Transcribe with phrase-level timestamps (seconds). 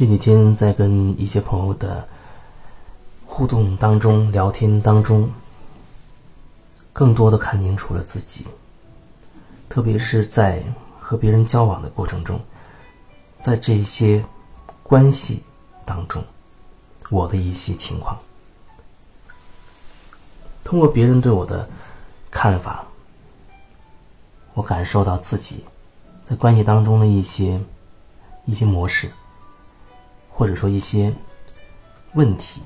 [0.00, 2.08] 这几天在跟一些朋友的
[3.26, 5.30] 互动当中、聊天当中，
[6.90, 8.46] 更多的看清楚了自己，
[9.68, 10.64] 特别是在
[10.98, 12.40] 和别人交往的过程中，
[13.42, 14.24] 在这些
[14.82, 15.42] 关系
[15.84, 16.24] 当中，
[17.10, 18.18] 我的一些情况，
[20.64, 21.68] 通过别人对我的
[22.30, 22.86] 看法，
[24.54, 25.62] 我感受到自己
[26.24, 27.60] 在关系当中的一些
[28.46, 29.12] 一些模式。
[30.40, 31.14] 或者说一些
[32.14, 32.62] 问题，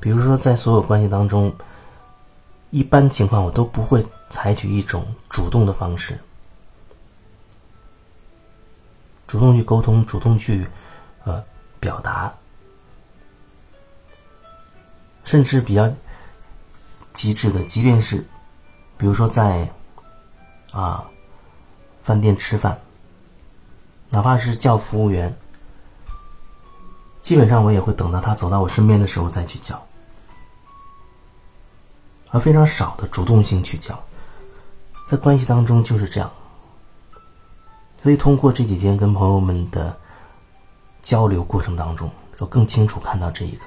[0.00, 1.54] 比如说在所有关系当中，
[2.70, 6.18] 一般情况我都不会采取一种主动的方式，
[9.26, 10.66] 主动去沟通，主动去
[11.24, 11.44] 呃
[11.78, 12.32] 表达，
[15.22, 15.86] 甚至比较
[17.12, 18.26] 极致的，即便是
[18.96, 19.70] 比如说在
[20.72, 21.06] 啊
[22.02, 22.80] 饭店吃饭。
[24.10, 25.36] 哪怕是叫服务员，
[27.20, 29.86] 基本上我也会等到他走到我身边的时候再去叫，
[32.30, 34.02] 而非常少的主动性去叫，
[35.06, 36.30] 在关系当中就是这样。
[38.02, 39.94] 所以通过这几天跟朋友们的
[41.02, 43.64] 交流过程当中，我更清楚看到这一个，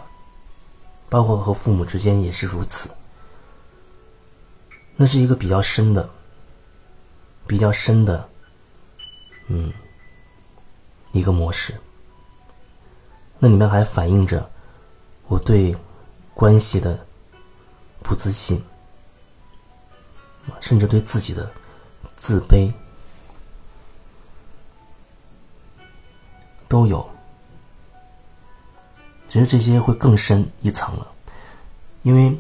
[1.08, 2.90] 包括和父母之间也是如此。
[4.96, 6.10] 那是一个比较深的、
[7.46, 8.28] 比较深的，
[9.48, 9.72] 嗯。
[11.12, 11.76] 一个模式，
[13.40, 14.50] 那里面还反映着
[15.28, 15.76] 我对
[16.34, 17.00] 关系的
[18.02, 18.64] 不自信，
[20.60, 21.52] 甚至对自己的
[22.18, 22.72] 自卑
[26.68, 27.08] 都有。
[29.28, 31.08] 其实这些会更深一层了，
[32.04, 32.38] 因为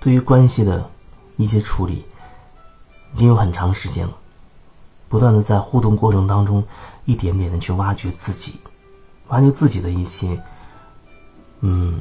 [0.00, 0.90] 对于关系的
[1.36, 2.04] 一些处理，
[3.14, 4.18] 已经有很长时间了。
[5.08, 6.62] 不断的在互动过程当中，
[7.04, 8.60] 一点点的去挖掘自己，
[9.28, 10.40] 挖掘自己的一些，
[11.60, 12.00] 嗯，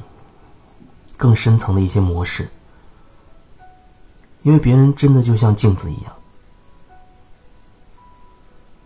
[1.15, 2.49] 更深层的一些模式。
[4.43, 6.13] 因为别人真的就像镜子一样，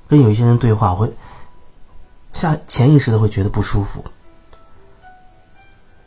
[0.07, 1.11] 跟有一些人对话，会
[2.33, 4.03] 下潜意识的会觉得不舒服。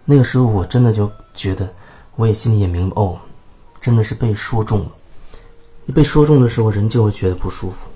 [0.05, 1.73] 那个时候，我真的就觉得，
[2.17, 3.19] 我也心里也明白，哦，
[3.81, 4.93] 真的是被说中了。
[5.87, 7.89] 一被说中的时候，人就会觉得不舒服。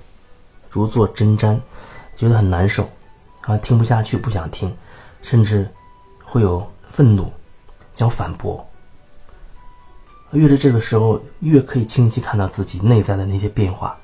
[0.69, 1.59] 如坐针毡，
[2.15, 2.89] 觉得很难受，
[3.41, 4.75] 啊，听不下去，不想听，
[5.21, 5.69] 甚至
[6.23, 7.31] 会有愤怒，
[7.93, 8.65] 想反驳。
[10.31, 13.97] 越是这个时候，越可以清晰看到自己内在的那些变化，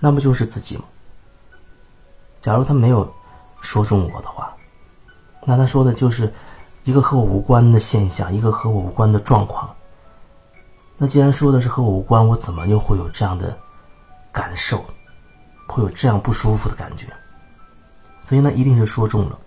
[0.00, 0.82] 那不就是自己吗？
[2.40, 3.08] 假如他没有
[3.60, 4.52] 说中我的话，
[5.44, 6.32] 那他说的就是
[6.82, 9.72] 一个和我无关的现象，一个和我无关的状况。
[10.96, 13.56] 那既然说的是和我无关，我怎么又会有这样的
[14.32, 14.84] 感受？
[15.70, 17.06] 会有这样不舒服的感觉，
[18.24, 19.38] 所以呢，一定是说中了。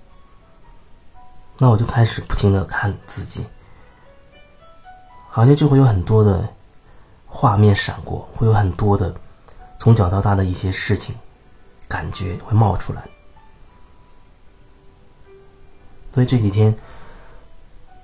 [1.58, 3.46] 那我就开始不停的看自己，
[5.30, 6.48] 好像就会有很多的
[7.28, 9.14] 画面闪过，会有很多的
[9.78, 11.16] 从小到大的一些事情
[11.88, 13.04] 感觉会冒出来。
[16.14, 16.76] 所以这几天，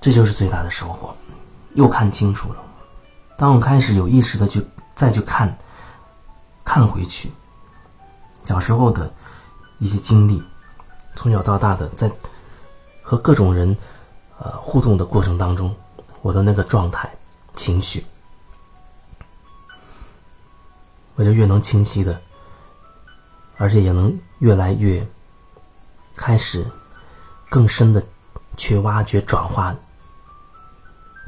[0.02, 1.16] 这就是最大的收获，
[1.76, 2.64] 又看清楚了。
[3.38, 5.58] 当我开始有意识的去再去看，
[6.66, 7.32] 看回去。
[8.50, 9.14] 小时候的
[9.78, 10.42] 一些经历，
[11.16, 12.12] 从小到大的在
[13.04, 13.78] 和各种人
[14.40, 15.72] 呃互动的过程当中，
[16.24, 17.08] 我的那个状态、
[17.56, 18.04] 情绪，
[21.14, 22.20] 我就越能清晰的，
[23.58, 25.08] 而且也能越来越
[26.16, 26.66] 开始
[27.52, 28.04] 更深的
[28.58, 29.76] 去挖掘、转化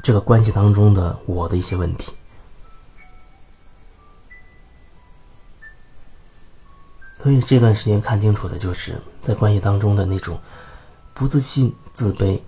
[0.02, 2.12] 这个关系当中的我的一些问题。
[7.14, 10.38] 所以这段时间看清楚的就是在关系当中的那种
[11.14, 12.40] 不自信、自卑，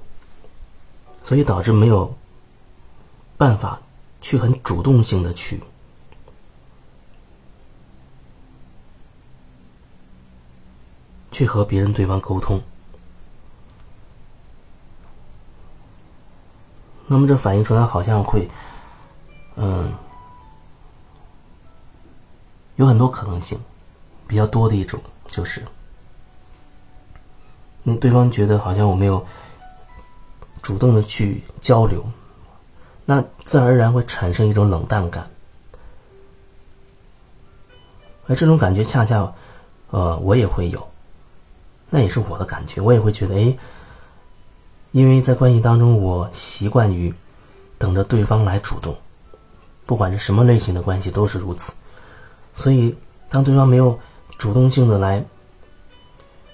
[1.23, 2.13] 所以导致没有
[3.37, 3.81] 办法
[4.21, 5.61] 去很主动性的去
[11.31, 12.61] 去和别人对方沟通。
[17.07, 18.49] 那么这反映出来好像会，
[19.57, 19.93] 嗯，
[22.77, 23.61] 有很多可能性。
[24.27, 25.63] 比较多的一种就是，
[27.83, 29.25] 那对方觉得好像我没有
[30.63, 32.05] 主动的去交流，
[33.05, 35.29] 那自然而然会产生一种冷淡感，
[38.27, 39.31] 而这种感觉恰恰，
[39.91, 40.89] 呃，我也会有，
[41.91, 43.57] 那也是我的感觉，我也会觉得，哎，
[44.93, 47.13] 因为在关系当中，我习惯于
[47.77, 48.97] 等着对方来主动，
[49.85, 51.73] 不管是什么类型的关系都是如此，
[52.55, 52.97] 所以。
[53.31, 53.99] 当对方没有
[54.45, 55.25] 主动性的来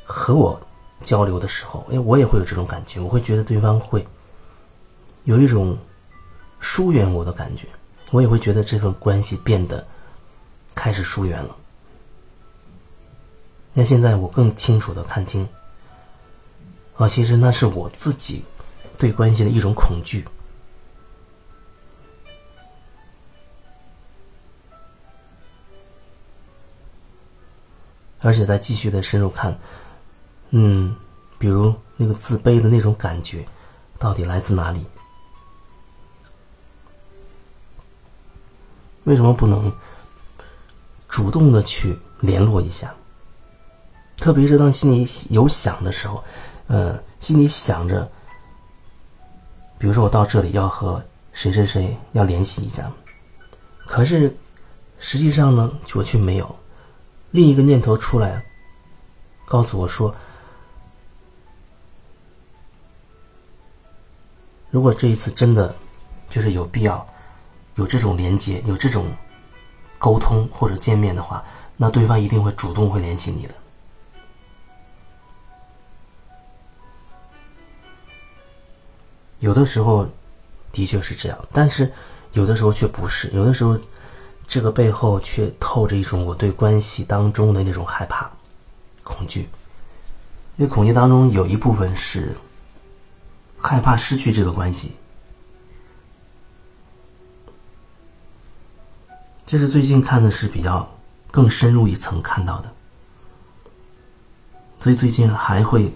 [0.05, 0.61] 和我
[1.03, 4.07] 交流的时候，哎，我也会有这种感觉，我会觉得对方会
[5.25, 5.77] 有一种
[6.61, 7.67] 疏远我的感觉，
[8.13, 9.85] 我也会觉得这份关系变得
[10.73, 11.57] 开始疏远了。
[13.73, 15.49] 那现在我更清楚的看清，
[16.95, 18.45] 啊，其实那是我自己
[18.99, 20.25] 对关系的一种恐惧。
[28.21, 29.59] 而且再继续的深入看，
[30.51, 30.95] 嗯，
[31.39, 33.47] 比如那个自卑的那种感觉，
[33.99, 34.85] 到底来自哪里？
[39.05, 39.73] 为什么不能
[41.09, 42.95] 主动的去联络一下？
[44.19, 46.23] 特别是当心里有想的时候，
[46.67, 48.07] 呃，心里想着，
[49.79, 51.03] 比如说我到这里要和
[51.33, 52.93] 谁谁谁要联系一下，
[53.87, 54.37] 可是
[54.99, 56.57] 实际上呢，我却没有。
[57.33, 58.45] 另一个念头出来，
[59.45, 60.13] 告诉我说
[64.71, 65.73] ：“如果这一次真的
[66.29, 67.07] 就是有必要
[67.77, 69.07] 有这种连接、有这种
[69.97, 71.45] 沟通或者见面的话，
[71.77, 73.55] 那对方一定会主动会联系你的。”
[79.39, 80.05] 有的时候
[80.73, 81.93] 的确是这样，但是
[82.33, 83.79] 有的时候却不是，有的时候。
[84.51, 88.29] 这个背后却透着一种我对关系当中的那种害怕、
[89.05, 89.49] 恐惧。
[90.57, 92.37] 因为恐惧当中有一部分是
[93.57, 94.97] 害怕失去这个关系。
[99.47, 100.99] 这是最近看的是比较
[101.31, 102.73] 更深入一层看到的，
[104.81, 105.95] 所以最近还会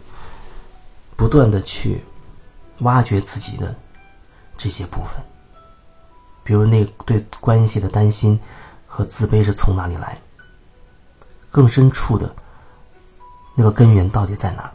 [1.16, 2.04] 不断的去
[2.78, 3.74] 挖掘自己的
[4.56, 5.20] 这些部分。
[6.44, 8.38] 比如那对关系的担心
[8.86, 10.20] 和自卑是从哪里来？
[11.50, 12.34] 更深处的
[13.54, 14.70] 那个根源到底在哪？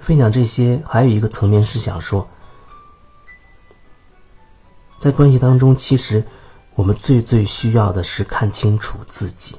[0.00, 2.28] 分享这些，还有一个层面是想说，
[4.98, 6.22] 在关系当中，其实
[6.74, 9.56] 我们最最需要的是看清楚自己，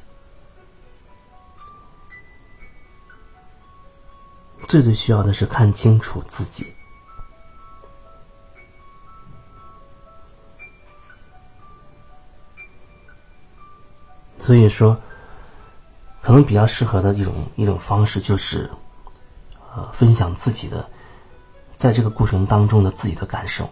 [4.67, 6.73] 最最需要的是看清楚自己。
[14.45, 14.95] 所以说，
[16.21, 18.69] 可能比较适合的一种一种方式就是，
[19.75, 20.87] 呃，分享自己的，
[21.77, 23.67] 在这个过程当中的自己的感受。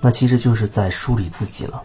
[0.00, 1.82] 那其实就是在梳理自己了，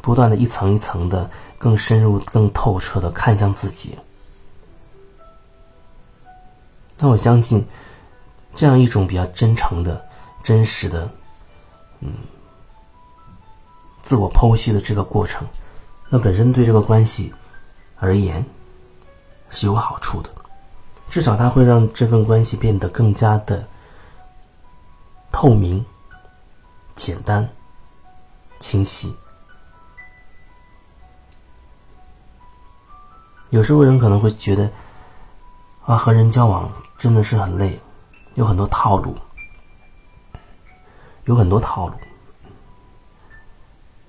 [0.00, 1.28] 不断的一层一层的
[1.58, 3.98] 更深入、更透彻的看向自己。
[6.96, 7.66] 那我相信，
[8.54, 10.00] 这样一种比较真诚的、
[10.44, 11.10] 真实的，
[11.98, 12.12] 嗯。
[14.04, 15.44] 自我剖析的这个过程，
[16.10, 17.32] 那本身对这个关系
[17.96, 18.44] 而言
[19.48, 20.28] 是有好处的，
[21.08, 23.66] 至少它会让这份关系变得更加的
[25.32, 25.82] 透明、
[26.94, 27.48] 简单、
[28.60, 29.16] 清晰。
[33.48, 34.70] 有时候人可能会觉得，
[35.86, 37.80] 啊，和人交往真的是很累，
[38.34, 39.16] 有很多套路，
[41.24, 41.94] 有很多套路。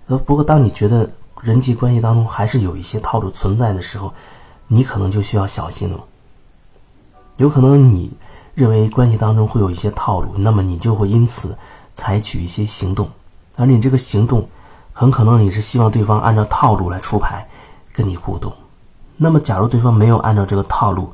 [0.08, 1.10] 呃，不过当你觉得
[1.42, 4.14] 人际关系当中还是有一些套路存在的时候，
[4.68, 6.04] 你可能就需要小心了。
[7.38, 8.12] 有可能你
[8.54, 11.58] 认为关系当中会有一些套路，那么你就会因此
[11.96, 13.10] 采取一些行动，
[13.56, 14.48] 而你这个行动
[14.94, 17.48] 很可能你是希望对方按照套路来出牌
[17.92, 18.54] 跟你互动。
[19.18, 21.12] 那么，假如对方没有按照这个套路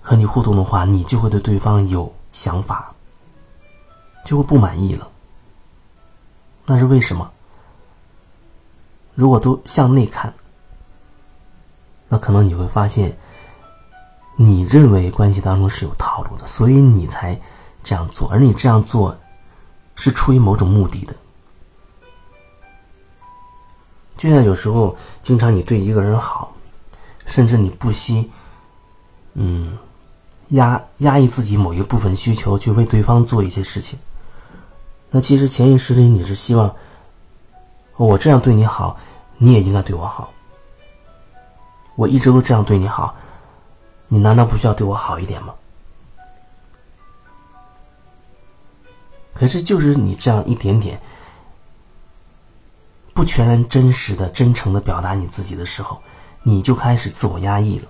[0.00, 2.92] 和你互动的话，你就会对对方有想法，
[4.24, 5.08] 就会不满意了。
[6.64, 7.30] 那是为什么？
[9.20, 10.32] 如果都向内看，
[12.08, 13.14] 那可能你会发现，
[14.34, 17.38] 你认为关系当中是有套路的，所以你才
[17.84, 19.14] 这样做，而你这样做
[19.94, 21.14] 是出于某种目的的。
[24.16, 26.54] 就像有时候，经常你对一个人好，
[27.26, 28.30] 甚至你不惜，
[29.34, 29.76] 嗯，
[30.48, 33.98] 压压抑自己某一部分需求，去为对方做一些事情，
[35.10, 36.74] 那其实潜意识里你是希望，
[37.98, 38.96] 我这样对你好。
[39.42, 40.30] 你也应该对我好。
[41.96, 43.16] 我一直都这样对你好，
[44.06, 45.54] 你难道不需要对我好一点吗？
[49.34, 51.00] 可是，就是你这样一点点
[53.14, 56.02] 不全然真实的、真诚的表达你自己的时候，
[56.42, 57.88] 你就开始自我压抑了。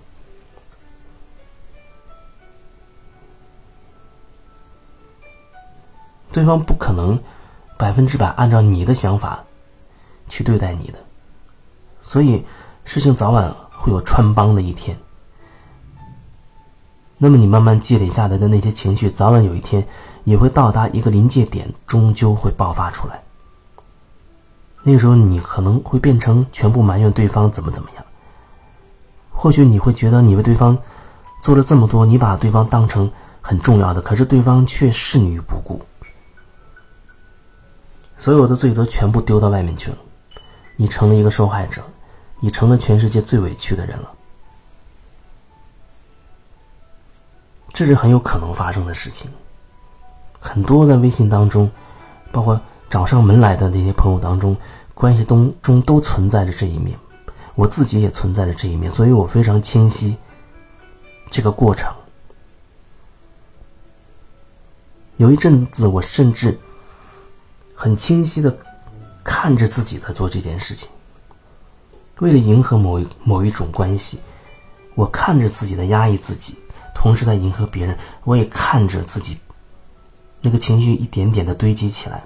[6.31, 7.21] 对方不可能
[7.77, 9.45] 百分之百按照你的想法
[10.29, 10.99] 去对待你的，
[12.03, 12.45] 所以
[12.85, 14.97] 事情早晚会有穿帮的一天。
[17.19, 19.87] 那么你慢慢积累下来的那些情绪，早晚有一天
[20.25, 23.23] 也会到达一个临界点，终究会爆发出来。
[24.83, 28.05] 那个时候，你可能会变成全部埋怨对方怎么怎么样。
[29.31, 30.77] 或许你会觉得你为对方
[31.43, 33.11] 做了这么多，你把对方当成
[33.43, 35.83] 很重要的，可是对方却视你于不顾，
[38.17, 39.99] 所有的罪责全部丢到外面去了，
[40.77, 41.83] 你成了一个受害者，
[42.41, 44.11] 你成了全世界最委屈的人了。
[47.73, 49.31] 这是很有可能发生的事情。
[50.41, 51.71] 很多在微信当中，
[52.33, 54.57] 包括找上门来的那些朋友当中，
[54.95, 56.99] 关系中中都存在着这一面。
[57.55, 60.17] 我自己也存在着这一面，所以我非常清晰
[61.31, 61.95] 这个过程。
[65.19, 66.59] 有一阵子，我甚至
[67.75, 68.57] 很清晰的
[69.23, 70.89] 看着自己在做这件事情，
[72.21, 74.21] 为了迎合某一某一种关系，
[74.95, 76.55] 我看着自己的压抑自己，
[76.95, 79.39] 同时在迎合别人，我也看着自己
[80.43, 82.23] 那个情绪一点点的堆积起来。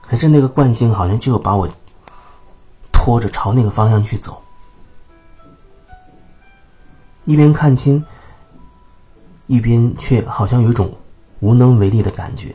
[0.00, 1.68] 可是那个惯性好像就把我
[2.92, 4.40] 拖着朝那个方向去走，
[7.24, 8.04] 一边看清，
[9.48, 10.92] 一边却好像有一种
[11.40, 12.54] 无能为力的感觉。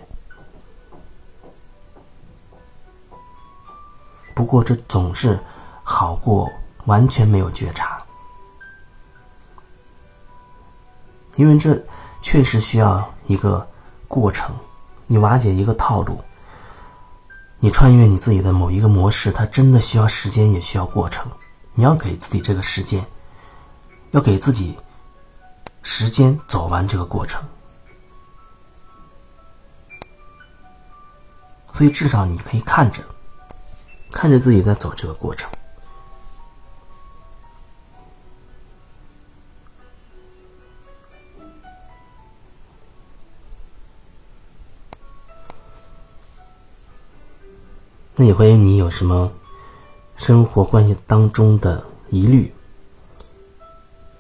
[4.39, 5.38] 不过这总是
[5.84, 6.50] 好过
[6.86, 8.01] 完全没有觉察，
[11.36, 11.77] 因为这
[12.22, 13.67] 确实需要一个
[14.08, 14.55] 过程，
[15.08, 16.24] 你瓦解一个套路。
[17.60, 21.29] 你穿越你自己的某一个模式，它真的需要时间，也需要过程。
[21.74, 23.05] 你要给自己这个时间，
[24.12, 24.77] 要给自己
[25.84, 27.43] 时间走完这个过程。
[31.74, 33.03] 所以至少你可以看着，
[34.11, 35.49] 看着自己在走这个过程。
[48.15, 49.31] 那也欢迎你有什么
[50.17, 52.53] 生活关系当中的疑虑，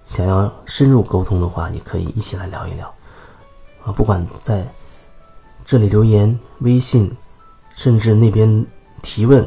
[0.07, 2.87] 想要深入沟通的话，你可以一起来聊一聊
[3.83, 3.91] 啊！
[3.91, 4.65] 不管在
[5.65, 7.13] 这里留言、微信，
[7.75, 8.65] 甚至那边
[9.01, 9.45] 提问，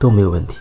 [0.00, 0.58] 都没有问题。